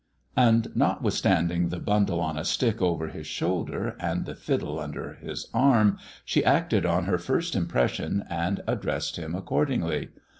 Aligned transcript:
And 0.35 0.75
notwithstanding 0.75 1.69
the 1.69 1.77
bundle 1.77 2.19
on 2.21 2.35
a 2.35 2.43
stick 2.43 2.81
over 2.81 3.09
his 3.09 3.27
shoulder, 3.27 3.95
and 3.99 4.25
the 4.25 4.33
fiddle 4.33 4.79
under 4.79 5.13
his 5.13 5.47
arm, 5.53 5.99
she 6.25 6.43
acted 6.43 6.87
on 6.87 7.05
her 7.05 7.19
first 7.19 7.55
impression 7.55 8.23
and 8.27 8.61
addressed 8.67 9.17
him 9.17 9.35
accordingly. 9.35 10.09